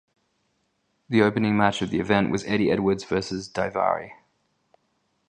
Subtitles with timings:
[1.09, 4.13] The opening match of the event was Eddie Edwards versus Daivari.